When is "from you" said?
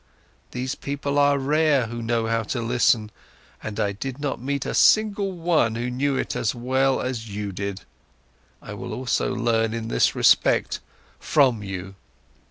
11.19-11.93